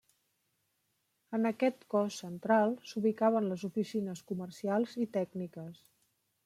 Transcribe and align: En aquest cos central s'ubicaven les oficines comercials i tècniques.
En 1.37 1.45
aquest 1.49 1.85
cos 1.95 2.17
central 2.23 2.73
s'ubicaven 2.93 3.53
les 3.53 3.67
oficines 3.69 4.27
comercials 4.33 5.01
i 5.07 5.11
tècniques. 5.21 5.85